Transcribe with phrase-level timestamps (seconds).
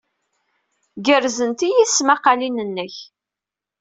[1.05, 2.95] Gerẓent-iyi tesmaqqalin-nnek.